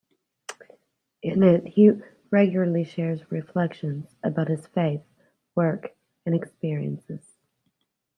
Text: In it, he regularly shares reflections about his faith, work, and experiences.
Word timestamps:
In 1.21 1.43
it, 1.43 1.63
he 1.67 1.91
regularly 2.31 2.83
shares 2.83 3.31
reflections 3.31 4.07
about 4.23 4.47
his 4.47 4.65
faith, 4.65 5.03
work, 5.53 5.95
and 6.25 6.33
experiences. 6.33 7.37